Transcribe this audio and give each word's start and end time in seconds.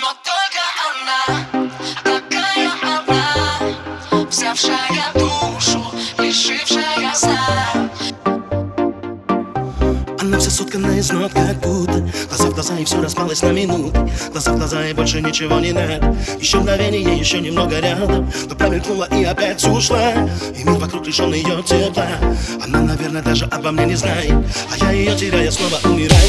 Но 0.00 0.12
только 0.24 0.62
она, 0.90 1.70
такая 2.02 2.70
одна 2.82 4.26
Взявшая 4.30 5.12
душу, 5.14 5.84
лишившая 6.18 7.14
сна. 7.14 7.90
Она 10.20 10.38
вся 10.38 10.50
соткана 10.50 10.98
из 10.98 11.10
нот, 11.12 11.32
как 11.32 11.60
будто. 11.60 12.04
Глаза 12.28 12.50
в 12.50 12.54
глаза 12.54 12.78
и 12.78 12.84
все 12.84 13.00
распалось 13.00 13.42
на 13.42 13.52
минуты. 13.52 14.10
Глаза 14.32 14.52
в 14.52 14.56
глаза 14.56 14.86
и 14.88 14.92
больше 14.92 15.20
ничего 15.20 15.60
не 15.60 15.72
надо. 15.72 16.16
Еще 16.40 16.58
мгновение, 16.58 17.16
еще 17.16 17.40
немного 17.40 17.78
рядом. 17.78 18.30
Но 18.48 18.54
промелькнула 18.56 19.08
и 19.12 19.24
опять 19.24 19.62
ушла. 19.64 20.12
И 20.56 20.64
мир 20.64 20.78
вокруг 20.78 21.06
лишен 21.06 21.32
ее 21.32 21.62
тепла. 21.62 22.08
Она, 22.64 22.80
наверное, 22.80 23.22
даже 23.22 23.44
обо 23.46 23.70
мне 23.70 23.86
не 23.86 23.94
знает. 23.94 24.32
А 24.72 24.84
я 24.84 24.90
ее 24.90 25.16
теряя 25.16 25.50
снова 25.50 25.78
умираю. 25.84 26.20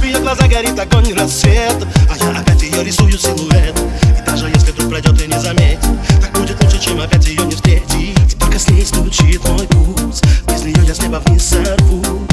В 0.00 0.04
ее 0.04 0.18
глазах 0.18 0.48
горит 0.48 0.78
огонь 0.78 1.12
рассвет 1.12 1.86
А 2.10 2.16
я 2.16 2.40
опять 2.40 2.51
рисую 2.82 3.18
силуэт. 3.18 3.78
И 4.18 4.26
даже 4.26 4.48
если 4.48 4.72
вдруг 4.72 4.90
пройдет 4.90 5.22
и 5.22 5.26
не 5.26 5.40
заметит 5.40 5.80
Так 6.20 6.32
будет 6.38 6.62
лучше, 6.62 6.80
чем 6.80 7.00
опять 7.00 7.26
ее 7.26 7.44
не 7.44 7.54
встретить. 7.54 8.38
Только 8.38 8.58
с 8.58 8.68
ней 8.68 8.84
стучит 8.84 9.42
мой 9.48 9.66
пульс 9.66 10.20
Без 10.48 10.62
нее 10.64 10.84
я 10.86 10.94
с 10.94 11.00
неба 11.00 11.22
вниз 11.24 11.44
сорву 11.44 12.31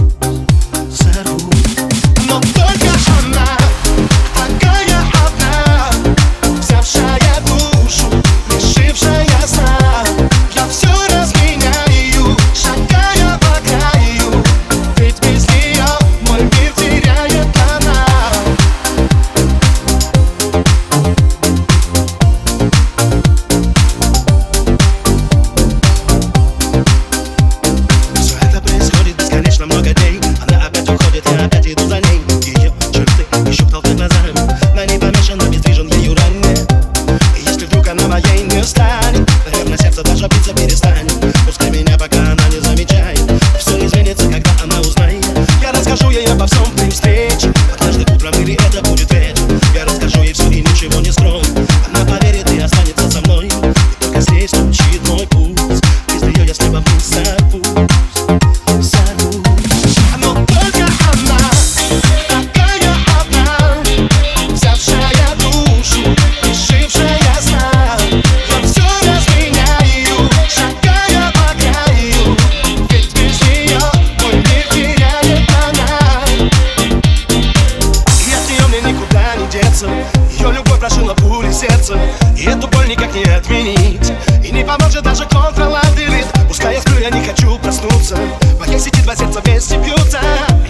опять 31.20 31.40
я 31.40 31.46
опять 31.46 31.68
иду 31.68 31.88
за 31.88 31.96
ней 31.96 32.22
Ее 32.46 32.74
черты 32.94 33.26
еще 33.50 33.66
толпе 33.70 33.94
глазами 33.94 34.32
На 34.76 34.86
ней 34.86 35.00
помешан, 35.00 35.40
обездвижен 35.42 35.88
ею 35.88 36.16
ранее 36.16 36.66
И 37.38 37.42
если 37.46 37.66
вдруг 37.66 37.88
она 37.88 38.08
моей 38.08 38.44
не 38.44 38.64
станет 38.66 39.30
Наверное, 39.52 39.78
сердце 39.78 40.04
даже 40.04 40.28
биться 40.28 40.54
перестанет 40.54 41.14
Пускай 41.46 41.70
меня 41.72 41.98
пока 41.98 42.20
она 42.20 42.48
не 42.50 42.60
замечает 42.60 43.22
Все 43.60 43.86
изменится, 43.86 44.26
когда 44.30 44.52
она 44.64 44.80
узнает 44.80 45.26
Я 45.62 45.72
расскажу 45.72 46.10
ей 46.10 46.26
обо 46.28 46.48
всем 46.48 46.70
при 46.78 46.90
встрече 46.90 47.52
Однажды 47.74 48.06
утром 48.14 48.34
или 48.42 48.54
это 48.54 48.82
будет 48.88 49.12
вечер 49.12 49.44
Я 49.76 49.86
расскажу 49.86 50.24
ей 50.24 50.34
все 50.34 50.50
и 50.50 50.62
ничего 50.62 51.02
не 51.02 51.12
скрою 51.12 51.44
Она 51.92 52.06
поверит 52.06 52.50
и 52.52 52.60
останется 52.60 53.10
со 53.12 53.22
мной 53.22 53.48
И 53.48 54.04
только 54.04 54.22
с 54.22 54.30
ней 54.30 54.48
стучит 54.48 55.08
мой 55.08 55.28
пульс 55.28 55.82
Без 56.14 56.22
нее 56.22 56.46
я 56.46 56.54
с 56.54 56.60
неба 56.62 56.78
вниз 56.78 57.04
сорвусь 57.04 57.99
не 83.20 83.32
отменить. 83.32 84.14
И 84.44 84.52
не 84.52 84.64
поможет 84.64 85.04
даже 85.04 85.26
контролабилит 85.26 86.26
Пускай 86.48 86.76
я 86.76 86.82
сплю, 86.82 87.00
я 87.00 87.10
не 87.10 87.26
хочу 87.26 87.58
проснуться. 87.60 88.18
Моей 88.60 88.80
сети 88.80 89.02
два 89.02 89.16
сердца 89.16 89.42
вместе 89.42 89.78
бьются. 89.78 90.20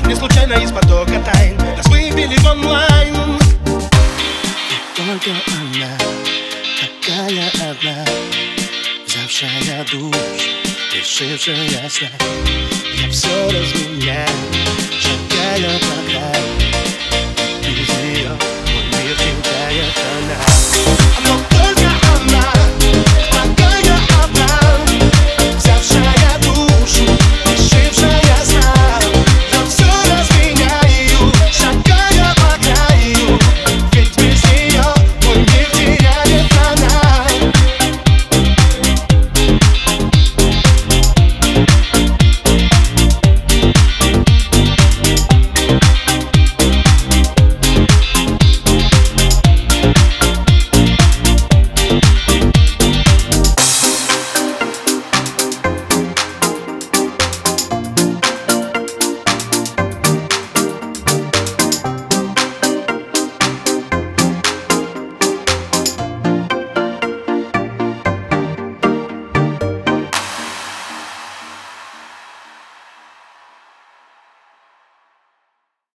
И 0.03 0.07
не 0.07 0.15
случайно 0.15 0.53
из 0.53 0.71
потока 0.71 1.19
тайн 1.31 1.57
Нас 1.77 1.87
выбили 1.87 2.37
в 2.37 2.45
онлайн. 2.45 3.39
Только 4.95 5.31
она 5.31 5.97
Такая 6.79 7.49
одна 7.71 8.05
Взявшая 9.07 9.85
душ 9.91 10.15
Лишившая 10.93 11.89
сна 11.89 12.09
Я 12.95 13.09
все 13.09 13.29
разменяю 13.45 14.27
Шагая 14.99 15.79
по 15.79 16.08